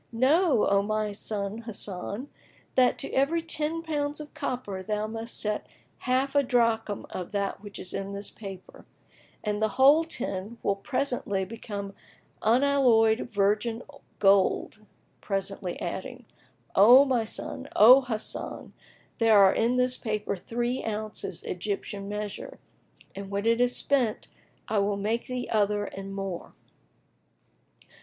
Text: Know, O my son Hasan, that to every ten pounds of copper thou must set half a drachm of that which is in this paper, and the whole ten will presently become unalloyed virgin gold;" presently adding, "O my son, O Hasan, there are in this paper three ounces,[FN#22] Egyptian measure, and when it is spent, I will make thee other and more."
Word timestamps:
Know, 0.11 0.65
O 0.67 0.81
my 0.81 1.11
son 1.11 1.59
Hasan, 1.59 2.27
that 2.73 2.97
to 2.97 3.13
every 3.13 3.43
ten 3.43 3.83
pounds 3.83 4.19
of 4.19 4.33
copper 4.33 4.81
thou 4.81 5.05
must 5.05 5.39
set 5.39 5.67
half 6.09 6.33
a 6.33 6.41
drachm 6.41 7.05
of 7.11 7.31
that 7.33 7.61
which 7.61 7.77
is 7.77 7.93
in 7.93 8.11
this 8.13 8.31
paper, 8.31 8.87
and 9.43 9.61
the 9.61 9.77
whole 9.77 10.03
ten 10.03 10.57
will 10.63 10.75
presently 10.75 11.45
become 11.45 11.93
unalloyed 12.41 13.29
virgin 13.29 13.83
gold;" 14.17 14.83
presently 15.21 15.79
adding, 15.79 16.25
"O 16.73 17.05
my 17.05 17.23
son, 17.23 17.67
O 17.75 18.01
Hasan, 18.01 18.73
there 19.19 19.37
are 19.37 19.53
in 19.53 19.77
this 19.77 19.97
paper 19.97 20.35
three 20.35 20.83
ounces,[FN#22] 20.83 21.47
Egyptian 21.47 22.09
measure, 22.09 22.57
and 23.13 23.29
when 23.29 23.45
it 23.45 23.61
is 23.61 23.75
spent, 23.75 24.29
I 24.67 24.79
will 24.79 24.97
make 24.97 25.27
thee 25.27 25.47
other 25.51 25.85
and 25.85 26.15
more." 26.15 26.53